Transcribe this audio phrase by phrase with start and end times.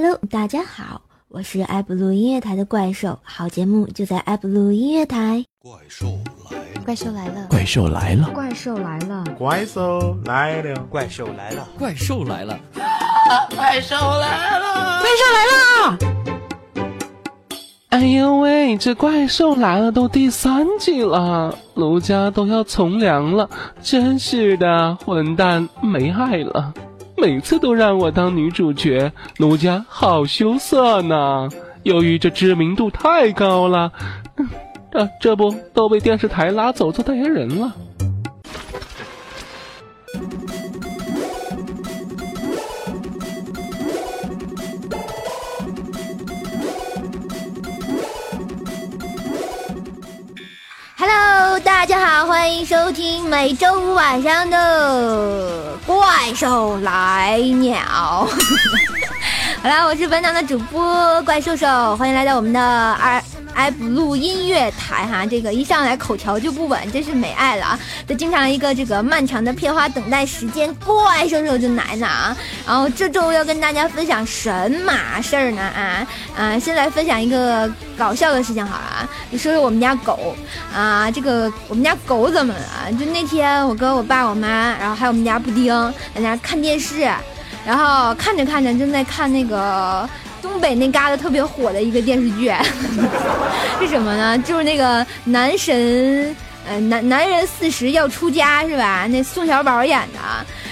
[0.00, 5.44] Hello，大家好，我是爱布鲁音乐台的怪兽，好节目就在爱布鲁音乐台。
[5.58, 6.06] 怪兽
[6.48, 9.88] 来，怪兽来了，怪兽来了，怪兽来了，怪兽
[10.24, 12.60] 来了，怪兽来了，怪兽来了，
[13.56, 15.98] 怪兽来了，怪兽来了！
[17.88, 23.50] 哎呦喂，这怪兽来了都第三季了，卢家都要从良了，
[23.82, 26.72] 真是的，混蛋没爱了。
[27.20, 31.48] 每次都让我当女主角，奴家好羞涩呢。
[31.82, 33.92] 由于这知名度太高了，
[34.92, 37.74] 这这不都被电视台拉走做代言人了。
[52.58, 56.02] 迎收听每周五晚上的怪
[56.34, 57.78] 兽来鸟。
[59.62, 63.22] 好啦，我是本场的主播怪兽兽，欢迎来到我们的二。
[63.54, 67.80] 爱不录音乐台哈，这个一上来口条就不稳，真是没爱了啊！
[68.06, 72.36] 就经常一个这个漫长的片花等待时间，怪兽兽就来呢啊！
[72.66, 76.06] 然后这周要跟大家分享神马事儿呢啊
[76.36, 76.58] 啊！
[76.58, 80.36] 先来分享一个搞笑的事情好了啊，你说说我们家狗
[80.72, 82.92] 啊，这个我们家狗怎么了？
[82.92, 85.66] 就那天我跟我爸我妈，然后还有我们家布丁
[86.14, 87.00] 在那看电视，
[87.66, 90.08] 然后看着看着正在看那个。
[90.40, 92.52] 东北那旮瘩特别火的一个电视剧，
[93.80, 94.38] 是什么呢？
[94.38, 96.34] 就是那个男神，
[96.68, 99.06] 呃，男男人四十要出家是吧？
[99.08, 100.18] 那宋小宝演的，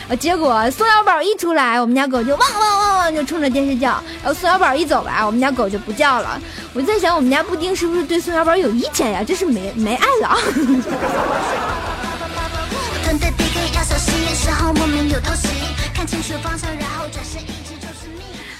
[0.09, 6.41] 呃，结果宋小宝一出来，我们家狗就汪汪汪汪就冲着电视叫，然后宋小宝一走吧，我们家狗就不叫了。
[6.72, 9.22] 我在想，我们家布丁是不是对宋小宝有意见呀？
[9.27, 10.37] 这是没没爱了。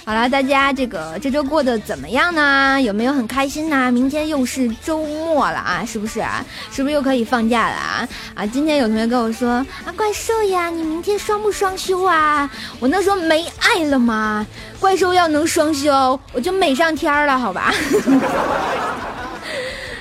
[0.07, 2.81] 好了，大家这个这周过得怎么样呢？
[2.81, 3.91] 有没有很开心呢？
[3.91, 6.45] 明天又是周末了啊，是不是啊？
[6.71, 8.07] 是不是又可以放假了啊？
[8.33, 12.49] 啊，今天有同学跟我说啊，怪兽呀，你明天双不双休啊？
[12.79, 14.47] 我那说没爱了吗？
[14.79, 17.73] 怪兽要能双休，我就美上天了，好吧？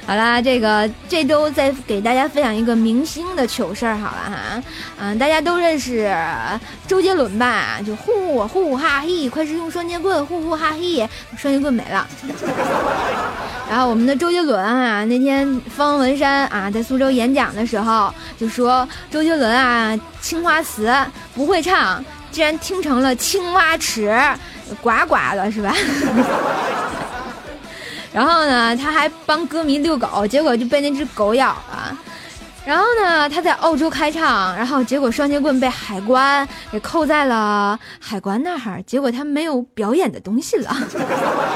[0.06, 4.62] 好啦，这个这周再给大家分享一个明星的糗事儿，好了哈，
[5.00, 6.08] 嗯，大家都认识
[6.86, 7.80] 周杰伦吧？
[7.84, 12.06] 就呼呼哈嘿，快使用双截棍，呼呼哈嘿，双截棍没了。
[13.68, 20.88] 然后我们的周杰伦啊，那天方文山啊在苏州演讲的时候就说，周杰伦啊青花瓷
[21.34, 22.00] 不会唱，
[22.30, 24.16] 竟然听成了青蛙池，
[24.80, 25.74] 呱呱了是吧？
[28.16, 31.94] 然后呢，他还帮歌迷遛狗，结果就被那只狗咬了。
[32.64, 40.74] 然后呢，他在澳洲开唱，然后结果双截棍被海关给扣在了海关那儿，结果他没有表演的东西了。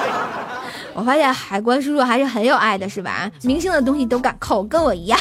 [0.93, 3.31] 我发现海关叔叔还是很有爱的，是吧？
[3.41, 5.19] 明星的东西都敢扣，跟我一样。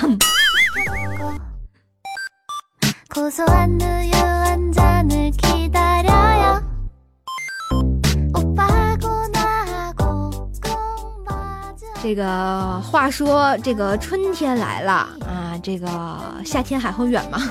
[12.02, 14.92] 这个话说，这个春天来了
[15.28, 15.88] 啊，这个
[16.46, 17.42] 夏天还很远吗？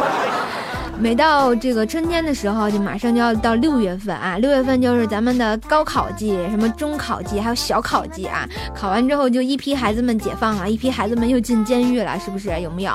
[0.98, 8.48] 每到这个春天的时候，就马上就要到六月份啊，六月份就是咱们的高考季，什么中考季，还有小考季啊。
[8.74, 12.60] 考完之后，就一批孩子们解放了，一批孩子们又进监狱了，是不是？
[12.60, 12.92] 有没有？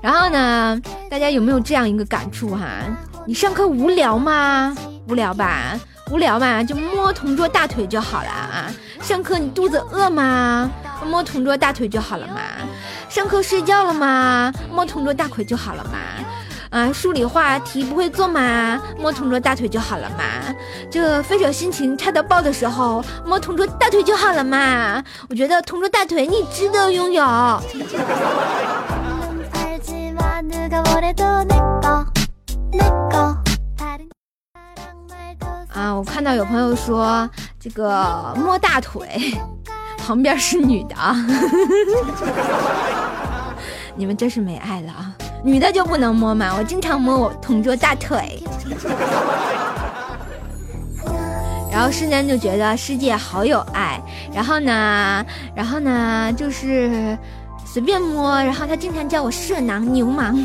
[0.00, 2.66] 然后呢，大家有没有这样一个感触哈？
[3.26, 4.76] 你上课无聊吗？
[5.08, 5.78] 无聊吧。
[6.10, 8.70] 无聊吧，就摸同桌大腿就好了啊！
[9.02, 10.70] 上课你肚子饿吗？
[11.04, 12.34] 摸同桌大腿就好了嘛！
[13.08, 14.52] 上课睡觉了吗？
[14.70, 15.98] 摸同桌大腿就好了嘛！
[16.70, 18.80] 啊，数理化题不会做吗？
[18.98, 20.54] 摸同桌大腿就好了嘛！
[20.88, 25.02] 这分手心情差到爆的时候，摸同桌大腿就好了嘛！
[25.28, 27.24] 我觉得同桌大腿你值得拥有。
[35.82, 37.28] 啊，我看到有朋友说
[37.58, 39.36] 这个摸大腿，
[39.98, 41.16] 旁边是女的啊，
[43.96, 45.12] 你们真是没爱了啊！
[45.42, 46.54] 女的就不能摸吗？
[46.56, 48.40] 我经常摸我同桌大腿，
[51.72, 54.00] 然后瞬间就觉得世界好有爱。
[54.32, 57.18] 然后呢，然后呢，就是
[57.64, 60.38] 随便摸，然后他经常叫我色狼流氓。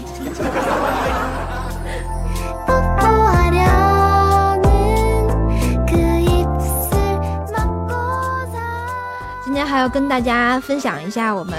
[9.68, 11.56] 还要跟大家分享一下我们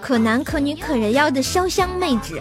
[0.00, 2.40] 可男可女可人妖的潇湘妹纸。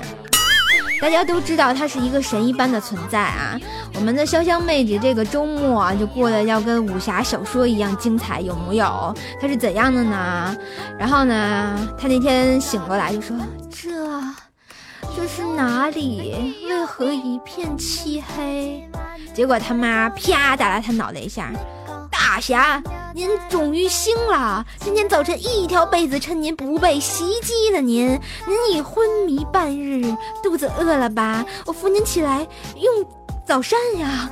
[1.01, 3.59] 大家都知道她是一个神一般的存在啊。
[3.94, 9.13] 我们的潇湘妹纸这个周末啊，就过得要跟武侠小说一样精彩，有木有？
[9.39, 10.56] 她是怎样的呢？
[10.98, 13.38] 然后呢，她那天醒过来就说
[13.69, 13.89] ：“这
[15.15, 16.56] 这是哪里？
[16.69, 18.89] 为何一片漆黑？”
[19.33, 21.51] 结果他妈啪打了他脑袋一下。
[22.35, 22.83] 大侠，
[23.13, 24.65] 您终于醒了！
[24.81, 28.09] 今天早晨一条被子趁您不备，袭击了您。
[28.45, 30.03] 您已昏迷半日，
[30.43, 31.45] 肚子饿了吧？
[31.65, 32.45] 我扶您起来
[32.75, 33.05] 用
[33.47, 34.29] 早膳呀。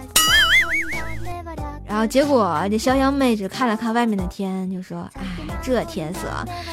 [1.88, 5.23] 然后结果这潇湘妹只看了看外面的天，就说：“哎，
[5.63, 6.19] 这天色，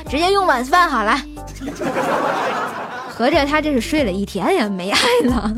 [0.09, 1.17] 直接用晚饭好了。
[3.09, 5.55] 合着他这是睡了一天呀，没爱了。”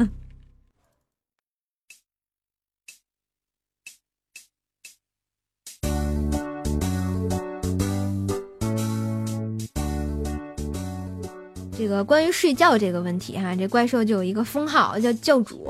[11.82, 15.69] 这个关于睡觉这个问题哈，这怪兽就有一个封号叫教主。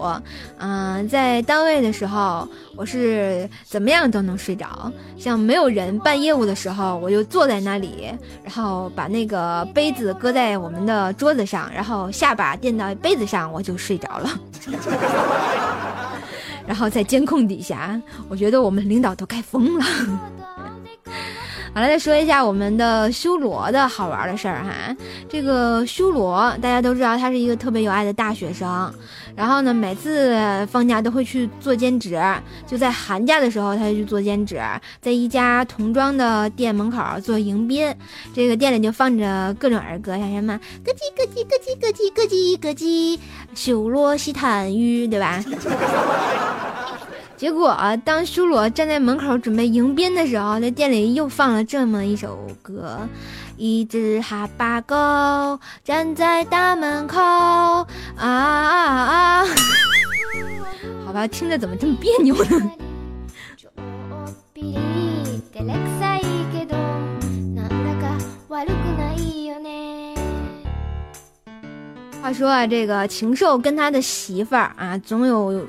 [0.58, 4.92] 嗯，在单位的时候，我是怎么样都能睡着。
[5.16, 8.12] 像没有人办业务的时候，我就坐在那里，
[8.44, 14.28] 然后把那个杯子搁在我们的桌子上，然后下巴垫到杯子上，我就睡着了。
[16.66, 17.98] 然后在监控底下，
[18.28, 19.84] 我觉得我们领导都该疯了。
[21.74, 24.94] 好了，再说一下我们的修罗的好玩的事儿哈。
[25.26, 28.92] 这个修罗大家都知道，他是一个特别有爱的大学生。
[29.34, 30.36] 然后呢，每次
[30.70, 32.20] 放假都会去做兼职。
[32.66, 34.60] 就在寒假的时候，他就去做兼职，
[35.00, 37.90] 在一家童装的店门口做迎宾。
[38.34, 43.18] 这个店里就放着各种儿歌，像什么咯叽咯叽咯叽咯叽咯叽咯叽，
[43.54, 45.42] 修罗西坦语，对吧？
[47.42, 53.00] 结果啊，当修罗站在门口准备迎宾的时候，在店里又放了这么一首歌：
[53.56, 54.94] 一只哈巴狗
[55.82, 57.84] 站在大门口啊
[58.16, 59.44] 啊啊！
[61.04, 62.62] 好吧，听着怎么这么别扭呢？
[72.22, 75.66] 话说啊，这个禽兽跟他的媳妇儿啊，总有。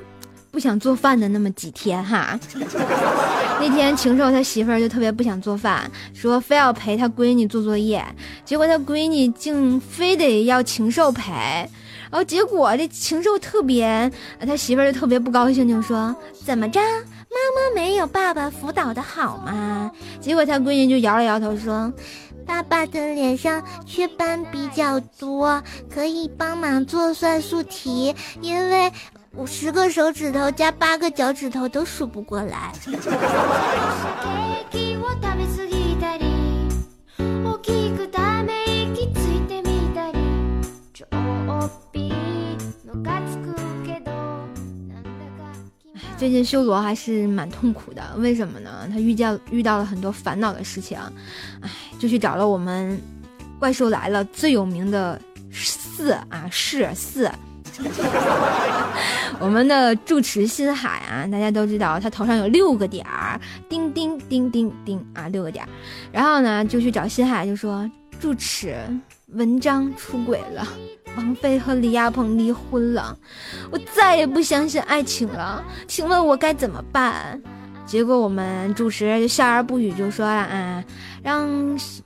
[0.54, 2.38] 不想做饭的那么几天哈，
[3.58, 8.04] 那天禽兽他媳妇儿就特别不想做饭，说非要陪他闺女做作业，
[8.44, 14.08] 结果他闺女竟非得要禽兽陪，然后结果这禽兽特别，
[14.46, 16.14] 他媳妇儿就特别不高兴，就说
[16.44, 19.90] 怎么着，妈妈没有爸爸辅导的好吗？
[20.20, 21.92] 结果他闺女就摇了摇头说，
[22.46, 25.60] 爸爸的脸上雀斑比较多，
[25.92, 28.92] 可以帮忙做算术题，因为。
[29.36, 32.72] 五十个手指头加八个脚趾头都数不过来。
[46.16, 48.88] 最近修罗还是蛮痛苦的，为什么呢？
[48.90, 50.96] 他遇见遇到了很多烦恼的事情，
[51.60, 52.98] 哎，就去找了我们
[53.58, 55.20] 怪兽来了最有名的
[55.52, 57.28] 四啊，是四。
[59.40, 65.68] 我们的住持心海啊，大家都知道，他头上有六个点儿，叮叮叮叮叮啊，六个点儿。
[66.12, 67.90] 然后呢，就去找心海，就说
[68.20, 68.76] 住持，
[69.28, 70.66] 文章出轨了，
[71.16, 73.16] 王菲和李亚鹏离婚了，
[73.70, 77.40] 我再也不相信爱情了，请问我该怎么办？
[77.86, 80.82] 结果我们主持就笑而不语，就说了啊，
[81.22, 81.46] 让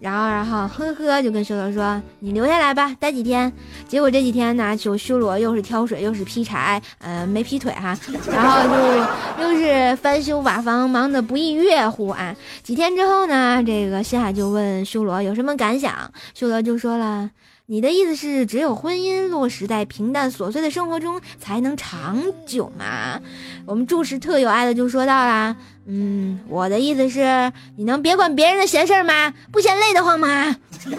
[0.00, 3.50] 然后然后呵呵，就跟修罗说你留下来吧，待几天。
[3.86, 7.96] 结果这几天呢，就修罗又是挑水又是劈柴，呃，没劈腿哈，
[8.30, 12.34] 然后就又是翻修瓦房，忙得不亦乐乎啊。
[12.62, 17.30] 几天之后呢，这个西海就问修罗有什么感想，修罗就说了。
[17.70, 23.20] 你的意思是，只有婚姻落实在平淡琐碎的生活中，才能长久吗？
[23.66, 29.34] 我们注视特有爱的就说到啦，嗯，我的意思是，你能别管别人的闲事儿吗？
[29.52, 30.56] 不嫌累得慌吗？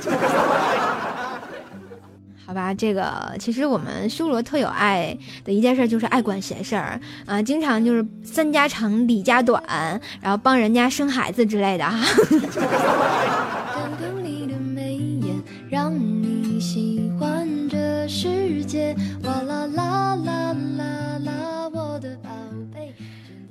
[2.45, 9.63] 好吧，这个其实我们修罗特有爱的一件事就是爱管闲事儿啊，经常就是三家长李家短，
[10.21, 11.99] 然后帮人家生孩子之类的哈。
[16.59, 22.29] 喜欢这世界，哇啦啦啦啦啦，我的宝
[22.73, 22.93] 贝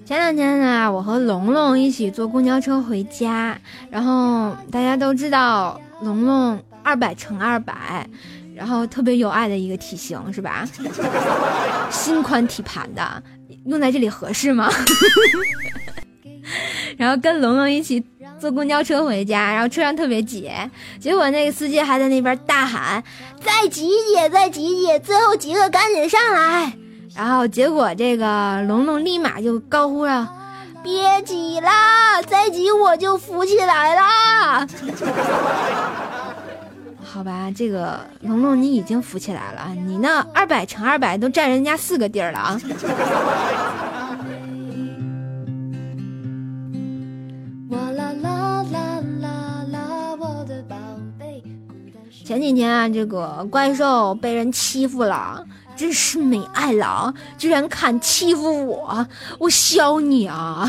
[0.05, 3.59] 前两天呢，我和龙龙一起坐公交车回家，
[3.91, 8.07] 然后大家都知道龙龙二百乘二百，
[8.55, 10.69] 然后特别有爱的一个体型是吧？
[11.91, 13.23] 心宽体盘的，
[13.65, 14.69] 用在这里合适吗？
[16.99, 18.05] 然后跟龙龙一起
[18.40, 20.50] 坐公交车回家，然后车上特别挤，
[21.00, 23.02] 结果那个司机还在那边大喊
[23.45, 26.73] ：“再挤挤，再挤挤，最后几个赶紧上来。”
[27.16, 30.33] 然后结果这个龙龙立马就高呼了
[30.85, 34.66] ：“别挤啦，再挤我就浮起来啦！”
[37.02, 42.61] 好吧，这个龙龙你已经浮起来了，你那二百乘二百都占人家四个地儿了啊！
[52.29, 55.43] 前几天啊，这个怪兽被人欺负了，
[55.75, 59.07] 真是没爱了，居然敢欺负我，
[59.39, 60.69] 我削你啊！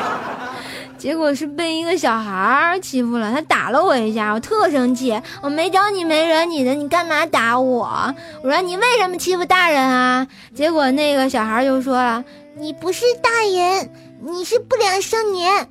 [0.98, 8.14] 结果是被一个小孩欺负了，他打了我一下，我特生气，我没招你没惹你的，你干嘛打我？
[8.44, 10.26] 我说你为什么欺负大人啊？
[10.54, 12.22] 结果那个小孩就说了，
[12.58, 13.90] 你不是大人，
[14.22, 15.66] 你是不良少年。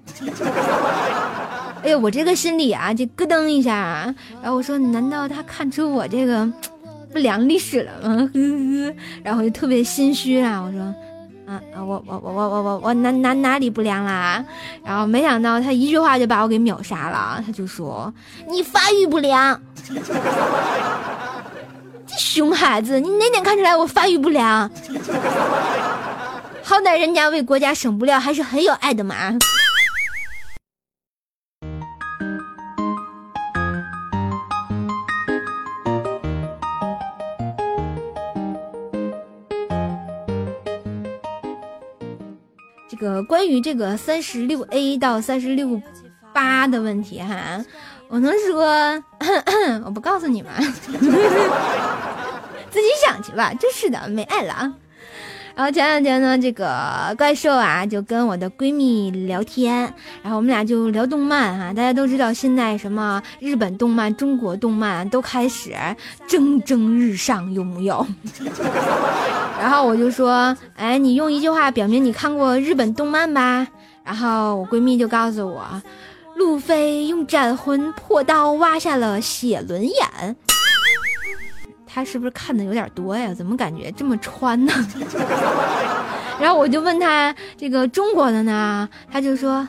[1.83, 4.13] 哎呀，我这个心里啊，就咯噔一下啊。
[4.41, 6.45] 然后我说，难道他看出我这个
[7.13, 8.29] 不良历史了吗？
[8.33, 8.93] 呵呵。
[9.23, 10.59] 然后就特别心虚啊。
[10.61, 10.81] 我说，
[11.45, 14.43] 啊啊，我我我我我我我哪哪哪里不良啦？
[14.83, 17.43] 然后没想到他一句话就把我给秒杀了。
[17.45, 18.11] 他就说，
[18.47, 19.61] 你发育不良。
[22.07, 24.67] 这熊孩子，你哪点看出来我发育不良？
[26.69, 29.35] 好歹人家为国家省布料还是很有爱的嘛。
[42.87, 45.81] 这个关于这个三十六 A 到三十六
[46.31, 47.65] 八的问题哈，
[48.09, 48.63] 我能说，
[49.83, 50.53] 我不告诉你们，
[52.69, 53.51] 自己想去吧。
[53.59, 54.71] 真是的，没爱了啊。
[55.59, 61.73] 然后前两天呢，这个怪兽啊就跟我的闺蜜聊天，然后我们俩就聊动漫哈。
[61.73, 65.75] 大家都知道，现在什么日本动漫、中国动漫都开始
[66.29, 68.07] 蒸蒸日上，有木有？
[69.59, 73.67] 然后我就说，哎，你用一句话表明你看过日本动漫吧。
[74.05, 75.65] 然后我闺蜜就告诉我，
[76.37, 80.37] 路飞用斩魂破刀挖下了写轮眼。
[81.91, 83.33] 他是不是看的有点多呀？
[83.33, 84.71] 怎么感觉这么穿呢？
[86.39, 89.67] 然后我就问他这个中国的呢，他就说，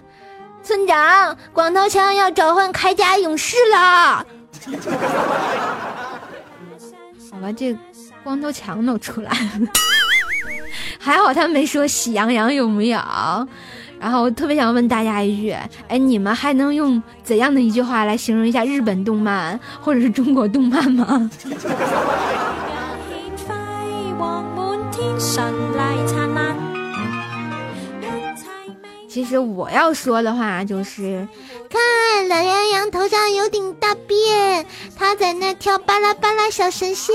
[0.63, 4.25] 村长，光头强要召唤铠甲勇士了。
[7.33, 7.77] 好吧，这
[8.23, 9.67] 光头强都出来了，
[11.01, 13.01] 还好他没说喜羊羊有没有。
[14.01, 15.55] 然后我特别想问大家一句，
[15.87, 21.31] 哎，你们还能用怎样的一句话来形容一下日本动漫或者是中国动漫吗？
[29.07, 31.27] 其实我要说的话就是，
[31.69, 34.65] 看懒羊羊头上有顶大便，
[34.97, 37.13] 他在那跳巴拉巴拉小神仙。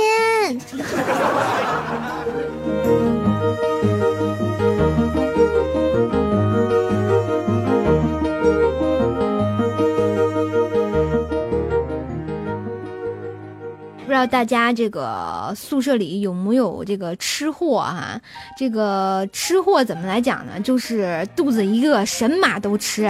[14.28, 18.20] 大家这个宿舍里有没有这个吃货哈？
[18.58, 20.60] 这个吃货怎么来讲呢？
[20.60, 23.10] 就是肚子一饿，神马都吃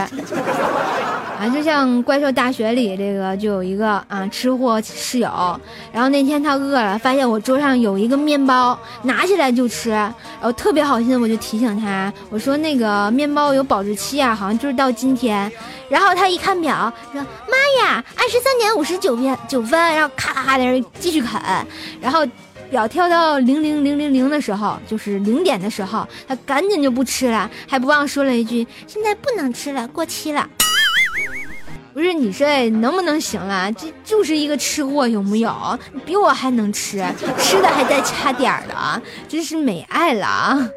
[1.40, 1.50] 啊！
[1.50, 5.60] 就像怪兽大学里这个就有一个啊吃货室友，
[5.92, 15.52] 然后那天他饿了，发现我桌上有一个面包，拿起来就吃，然后特别好心，我就提醒他，我说那个面包有保质期啊，好像就是到今天。
[15.88, 21.40] 然后他一看表，说妈呀，二十三点五十九分九分，然后咔咔在那继续啃，
[22.02, 22.26] 然后
[22.72, 30.50] 表跳到零零零零零的时候，就是零点的时候，他赶紧就不吃了，还不忘说了一句：“现在不能吃了，过期了。”
[31.96, 32.46] 不是你说
[32.82, 33.72] 能不能行了？
[33.72, 35.80] 这就是一个吃货，有木有？
[36.06, 37.02] 比我还能吃，
[37.40, 40.70] 吃的还带差点儿的，真是没爱了啊！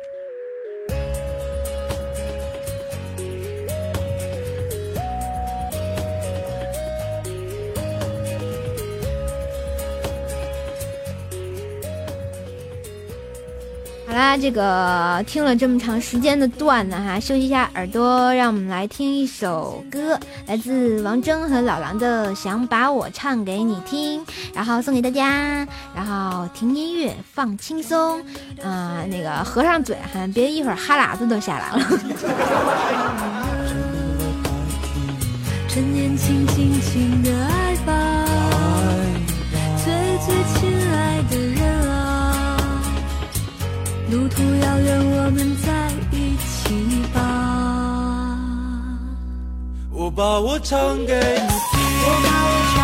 [14.19, 28.21] 啦，这个听了这么长时间的段子哈，休息一下耳朵，让我们来听一首歌，来自王铮和老狼的《想把我唱给你听》，然后送给大家，然后听音乐放轻松，
[28.61, 31.79] 啊，那个合上嘴哈，别一会儿哈喇子都下来了。
[44.11, 46.75] 路途遥远，我们在一起
[47.13, 47.17] 吧。
[49.93, 51.79] 我把我唱给你听，
[52.23, 52.77] 把你纯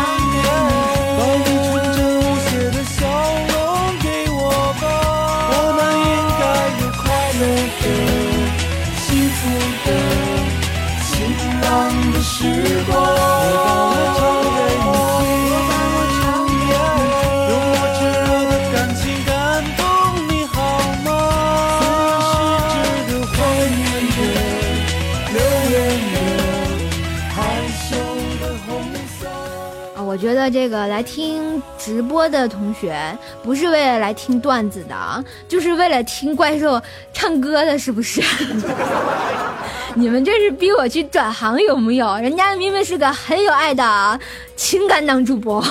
[30.49, 36.81] 这个来听直播的同学不是为了来听段子的，就是为了听怪兽
[37.13, 38.21] 唱歌的，是不是？
[39.97, 42.17] 你们这是逼我去转行有木有？
[42.17, 44.19] 人家明明是个很有爱的
[44.55, 45.63] 情感档主播。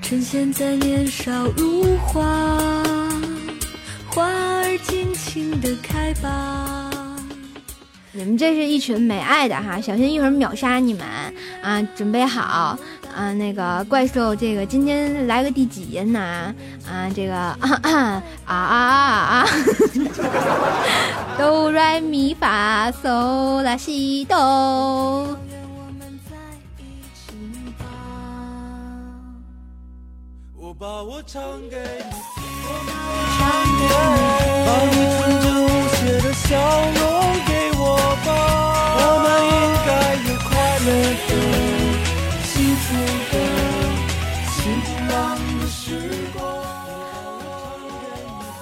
[0.00, 2.22] 趁现在年少如花，
[4.06, 6.81] 花儿尽情的开吧。
[8.14, 11.02] 你们这是一群没爱的哈，小心一会儿秒杀你们
[11.62, 11.80] 啊！
[11.96, 12.76] 准备好
[13.14, 16.54] 啊，那个怪兽，这个今天来个第几音呢？
[16.86, 18.76] 啊，这个啊啊啊啊
[19.38, 19.46] 啊！
[21.38, 25.38] 哆来咪发嗦拉西哆。
[30.80, 31.84] 把我唱给你，
[34.66, 36.58] 把你纯真无邪的笑
[36.96, 37.00] 容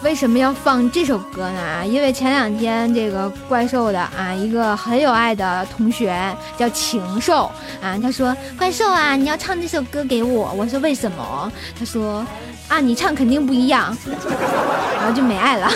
[0.03, 1.61] 为什么要放这首歌呢？
[1.61, 7.51] 啊因为前两天这个怪兽的啊，一个很有爱的同学叫禽兽
[7.81, 12.27] 啊，他说：“怪兽啊，你要唱这首歌给我。”我说：“为什么？”他说
[12.69, 13.97] ：“啊，你唱肯定不一样。”
[14.99, 15.71] 然后就没爱了。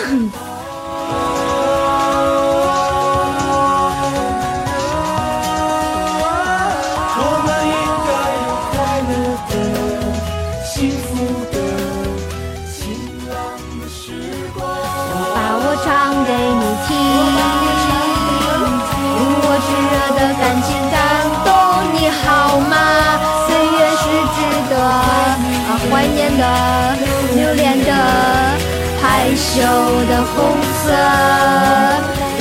[30.35, 30.91] 红色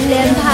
[0.09, 0.45] 脸庞。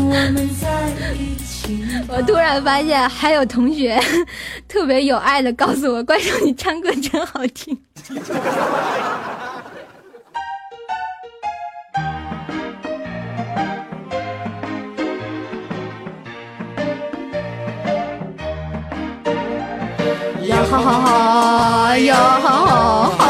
[0.00, 0.64] 我们在
[1.14, 2.14] 一起吧。
[2.16, 3.98] 我突然发现还有同学
[4.68, 7.76] 特别有爱的告诉我：“怪兽，你唱歌真好听。”
[20.88, 22.66] 哟哈
[23.18, 23.27] 哈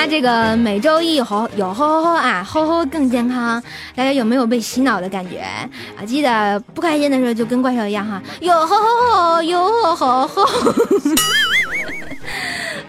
[0.00, 3.62] 他，这个每周一吼有吼吼吼啊，吼吼更健康。
[3.94, 5.68] 大家有没有被洗脑的感觉啊？
[6.06, 10.46] 记得不开心的时候就跟怪兽一样哈，有吼吼吼，有吼吼吼。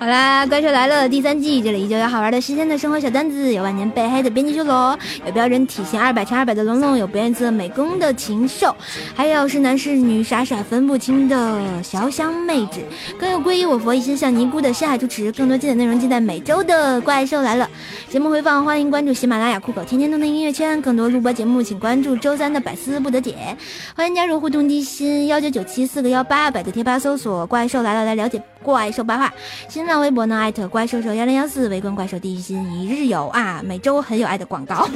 [0.02, 8.76] 好啦，怪兽来了第三季，这里依旧有好玩的新鲜的生活小段子，有万年被黑的编辑修罗，有标准体型二百乘二百的龙龙，有表演色美工的禽兽，
[9.14, 12.82] 还有是男是女傻傻分不清的小香妹纸，
[13.20, 15.32] 更有皈依我佛一心向尼姑的深海主持。
[15.34, 17.70] 更多精彩内容尽在每周的怪兽来了
[18.10, 23.56] 节目回放，欢迎关注喜马拉雅酷狗天天动的音乐圈，更多录播节目请关注周三的百思不得解，
[23.96, 29.34] 欢迎加入互动低心幺九九七四个幺八，百度贴吧搜索怪兽来了来了解怪兽八卦，
[29.68, 34.88] 新浪微博呢艾特怪兽兽幺零幺四，围观怪兽第一心一日游啊，每周很有爱的广告，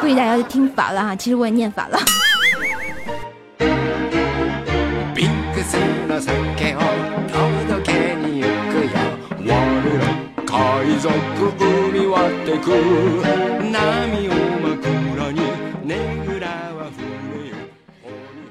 [0.00, 1.98] 估计大家都听烦了哈，其实我也念烦了。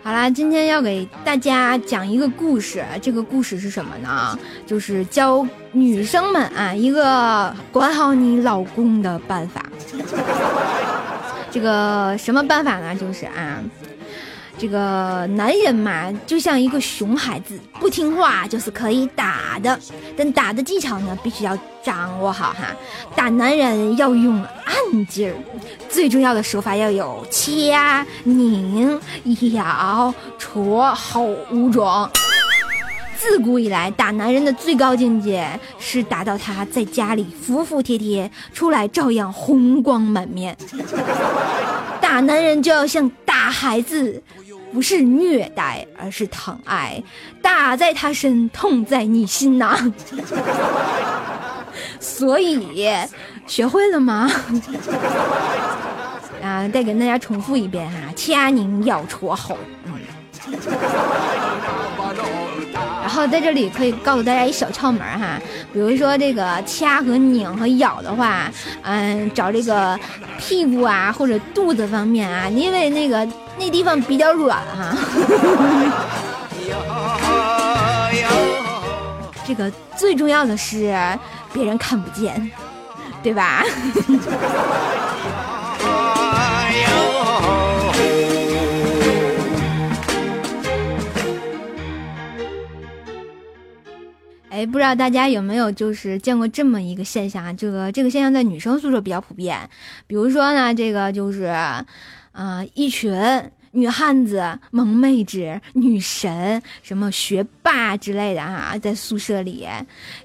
[0.09, 4.35] 好啦，今天要给大家讲一个故事，这个故事是什么呢？
[4.65, 9.63] 就是教女生们啊一个管好你老公的办法。
[11.51, 12.95] 这个什么办法呢？
[12.95, 13.61] 就是啊，
[14.59, 19.79] 这个男人嘛，就像一个熊孩子，不听话就是可以打的，
[20.17, 22.75] 但打的技巧呢，必须要掌握好哈。
[23.15, 24.75] 打男人要用暗
[25.07, 25.35] 劲儿，
[25.87, 28.99] 最重要的手法要有掐、拧、
[29.53, 32.09] 咬、戳、吼五种。
[33.17, 40.55] 自古以来，打男人的最高境界是打到他在家里服服帖帖，出来照样红光满面。
[42.01, 44.21] 打男人就要像打孩子，
[44.73, 47.01] 不是虐待，而是疼爱。
[47.41, 49.77] 打在他身，痛在你心呐。
[51.99, 52.77] 所以，
[53.47, 54.29] 学会了吗？
[56.41, 59.93] 啊，再给大家重复一遍哈，掐拧咬戳吼，嗯。
[63.09, 65.39] 然后在这里可以告诉大家一小窍门哈，
[65.73, 68.51] 比如说这个掐和拧和咬的话，
[68.83, 69.99] 嗯，找这个
[70.37, 74.95] 屁股啊或者肚子方面啊，因为那个那地方比较软哈。
[79.43, 80.95] 这个最重要的是
[81.51, 82.51] 别人看不见，
[83.23, 83.63] 对吧？
[94.59, 97.53] 哎，不知道大家有没有就是见过这么一个现象啊？
[97.53, 99.57] 这个这个现象在女生宿舍比较普遍。
[100.05, 101.85] 比如说呢，这个就是，啊、
[102.73, 103.13] 一群
[103.71, 109.65] 女汉子、萌妹纸、女神、什么学霸之类的哈、在宿舍里，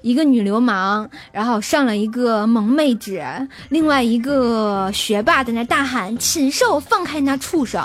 [0.01, 3.23] 一个女流氓，然后上了一个萌妹纸，
[3.69, 7.81] 另外一个学霸在那大喊：“禽兽，放开那畜生！”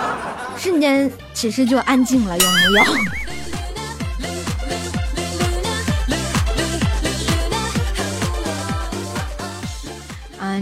[0.58, 3.29] 瞬间寝室就安静了，有没有？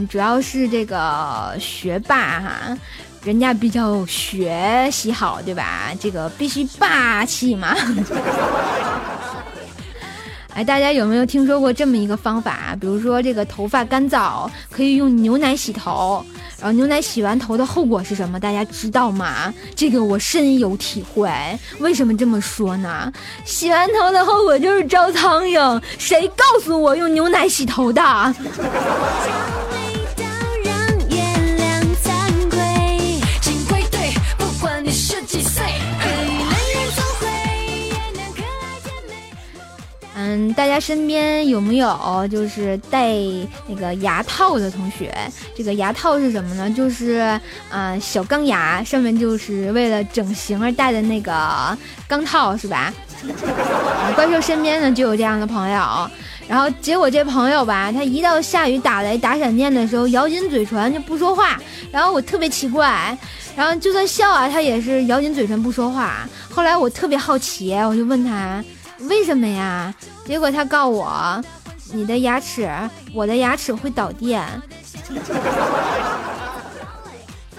[0.06, 2.78] 主要是这个学霸哈，
[3.24, 5.90] 人家比较学习好，对吧？
[5.98, 7.74] 这个必须霸气嘛。
[10.58, 12.76] 哎，大家有没有听说过这么一个方法？
[12.80, 16.20] 比如说，这个头发干燥，可以用牛奶洗头。
[16.58, 18.40] 然后牛奶洗完头的后果是什么？
[18.40, 19.54] 大家知道吗？
[19.76, 21.30] 这个我深有体会。
[21.78, 23.12] 为什么这么说呢？
[23.44, 25.80] 洗完头的后果就是招苍蝇。
[25.96, 28.02] 谁告诉我用牛奶洗头的？
[40.28, 43.14] 嗯，大家身边有没有就是戴
[43.66, 45.10] 那个牙套的同学？
[45.56, 46.70] 这个牙套是什么呢？
[46.70, 51.32] 就是啊、小钢牙，上面就是为了整形而戴的那个
[52.06, 52.92] 钢套，是吧？
[53.24, 56.10] 啊怪兽身边呢就有这样的朋友，
[56.46, 61.58] 然后结果这朋友吧，他一到下雨打雷打闪电的时候，咬紧嘴唇就不说话，
[61.90, 63.16] 然后我特别奇怪，
[63.56, 66.28] 然后就算笑啊，他也是咬紧嘴唇不说话。
[66.50, 68.62] 后来我特别好奇，我就问他
[69.08, 69.94] 为什么呀？
[70.28, 71.42] 结果他告我，
[71.90, 72.70] 你的牙齿，
[73.14, 74.44] 我的牙齿会导电。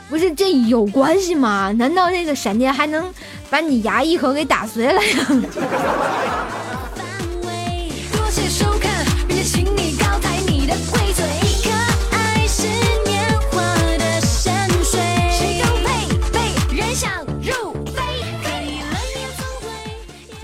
[0.08, 1.71] 不是这有关系吗？
[1.77, 3.12] 难道那个闪电还能
[3.49, 5.27] 把你牙一口给打碎了呀？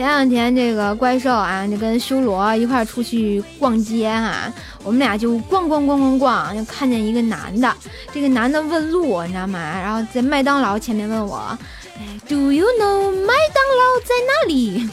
[0.06, 7.76] 前两天这个怪兽啊，就跟修罗一块儿出去逛街哈、我们俩就逛逛逛逛逛，就看见一个男的，
[8.14, 9.60] 这个男的问路，你知道吗？
[9.60, 11.58] 然后在麦当劳前面问我
[12.30, 14.88] ，，Do you know 麦当劳在哪里？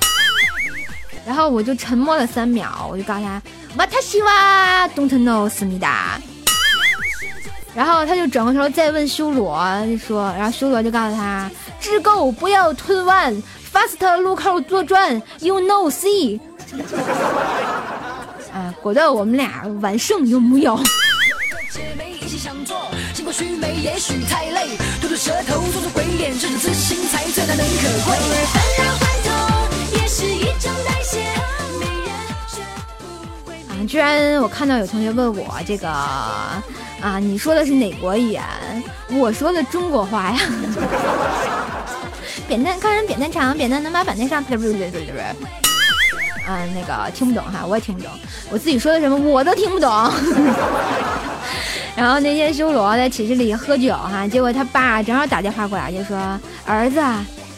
[1.27, 3.43] 然后我就沉默了三秒，我就告诉他，
[3.77, 6.19] 瓦塔西瓦东特诺思密达。
[7.75, 13.43] 然后他就转过头再问修罗，就说，然后修罗就告诉他，知够不要吞万
[13.73, 16.39] ，fast 路口左转，you know see。
[18.53, 20.79] 啊，果断我们俩完胜有木有？
[21.71, 22.77] 姐妹一起想做，
[23.15, 28.15] 尽管虚美也许太累，吐吐舌头，做做鬼脸，这种自信才最难能可贵。
[28.15, 29.29] 偶尔幡然换头
[29.97, 31.21] 也是一种代谢，
[31.81, 32.13] 没人
[32.47, 32.61] 学
[32.99, 33.03] 不
[33.51, 33.55] 会。
[33.71, 38.43] 啊，居然我看到有同学问我这个啊，你说的是哪国语言？
[39.09, 40.39] 我说的中国话呀。
[42.53, 44.45] 扁担看人扁担长，扁担能把板凳上。
[44.45, 45.25] 对对对对对。
[46.47, 48.13] 嗯，那个听不懂哈，我也听不懂，
[48.51, 49.91] 我自己说的什么我都听不懂。
[51.97, 57.01] 然后那天修罗在寝室里喝酒哈，结果他爸正好打电话过来，就说：“儿子，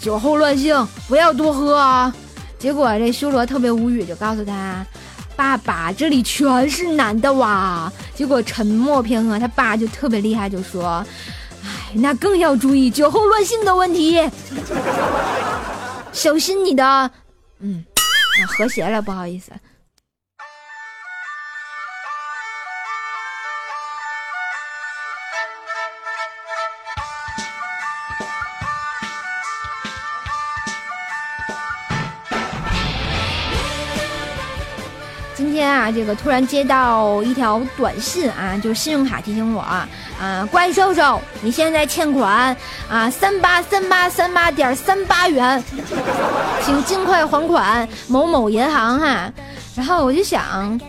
[0.01, 2.15] 酒后乱性，不要多喝啊。”
[2.57, 4.87] 结果这修罗特别无语，就告诉他
[5.35, 11.05] ：“爸爸，这里全是男的哇。”结果沉默片刻，他爸就特别厉害，就说：“，
[11.95, 14.21] 那更要注意酒后乱性的问题，
[16.13, 17.11] 小心你的，
[17.61, 17.85] 嗯，
[18.43, 19.53] 啊和谐了，不好意思。
[35.75, 39.89] 啊，这个突然接到一条短信啊，就是信用卡提醒我啊，
[40.21, 42.57] 啊，怪兽兽，你现在欠款
[42.89, 45.63] 啊三八三八三八点三八元，
[46.65, 49.33] 请尽快还款某某银行哈。
[49.75, 50.81] 然后我就想，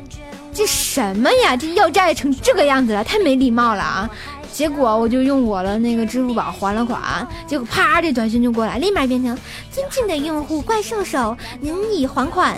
[0.53, 1.57] 这什么呀？
[1.57, 4.09] 这要债成这个样子了，太没礼貌了啊！
[4.53, 9.37] 结果我就用我的那个支付宝还了款，结果啪，这短信就过来，立马变成
[9.69, 12.55] 尊敬的用户怪兽兽，您已还款。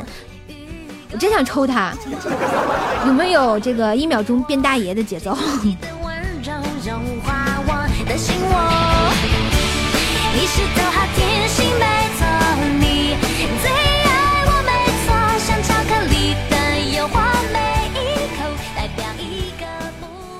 [1.17, 1.91] 我真想抽他，
[3.07, 5.35] 有没有这个一秒钟变大爷的节奏？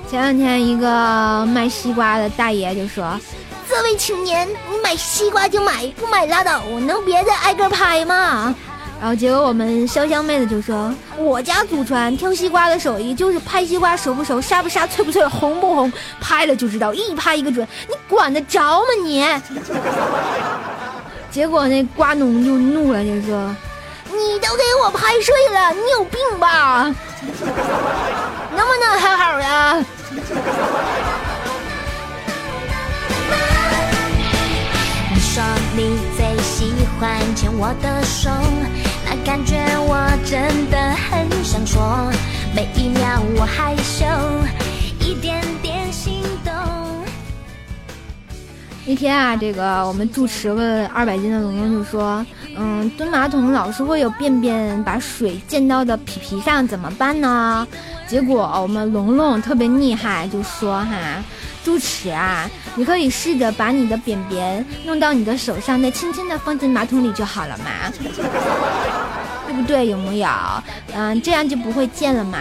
[0.07, 3.19] 前两天一个卖西瓜的大爷就说
[3.67, 8.53] ：“这位青年，你买西瓜就买，不买拉倒，能别再挨个拍吗？”
[8.99, 19.23] 然后结果我们潇湘妹子就说：“我家祖传挑西瓜的手艺就是拍西瓜熟不熟、沙不沙、脆不脆、红不红，拍了就知道，一拍一个准，你管得着吗你？”
[21.29, 23.55] 结果那瓜农就怒了，就说
[24.09, 26.85] ：“你都给我拍碎了，你有病吧？
[28.55, 29.85] 能不能好好的？”
[35.13, 35.43] 你说
[35.75, 38.29] 你最喜欢牵我的手，
[39.27, 42.09] 感觉我真的很想说，
[42.55, 44.05] 每一秒我害羞，
[45.05, 46.53] 一点点心动。
[48.85, 57.67] 那天啊，这个我们住持问二百斤的龙龙就说：“嗯，蹲马桶老是会有便便把水溅到的皮皮上，怎么办呢？”
[58.07, 61.21] 结果我们龙龙特别厉害，就说：“哈，
[61.65, 67.91] 住持啊，你可以试着把你的便便弄到你的手上，再轻轻的放进马桶里就好了嘛，
[69.57, 69.87] 不对？
[69.87, 70.29] 有没有？
[70.93, 72.39] 嗯，这样就不会贱了嘛。”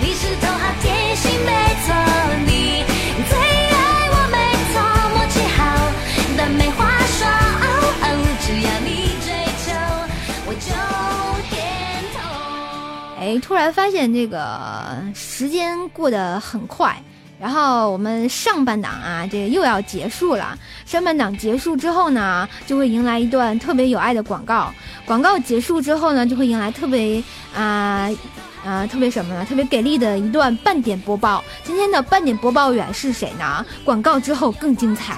[0.00, 1.52] 你是头好甜心，没
[1.86, 1.94] 错，
[2.46, 2.84] 你
[3.28, 4.36] 最爱我，没
[4.72, 4.80] 错，
[5.14, 5.58] 默契好
[6.36, 6.78] 的没话
[7.16, 7.66] 说，哦
[8.02, 8.04] 哦，
[8.40, 8.88] 只要你
[9.24, 9.26] 追
[9.64, 9.66] 求，
[10.46, 10.66] 我就
[11.50, 11.56] 点
[12.14, 12.16] 头。
[13.20, 16.96] 哎，突然发现这个时间过得很快，
[17.40, 20.58] 然后我们上半档啊，这又要结束了。
[20.84, 24.72] 上半档结束之后呢，就会迎来一段特别有爱的广告。
[25.06, 27.22] 广告结束之后呢，就会迎来特别
[27.54, 28.10] 啊
[28.64, 29.46] 啊、特别什么呢？
[29.46, 31.42] 特别给力的一段半点播报。
[31.62, 33.64] 今天的半点播报员是谁呢？
[33.84, 35.14] 广告之后更精彩。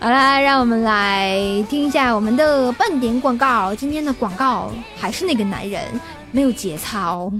[0.00, 1.36] 好啦，让我们来
[1.68, 3.74] 听一下我们的半点广告。
[3.74, 5.82] 今天的广告还是那个男人，
[6.32, 7.30] 没有节操。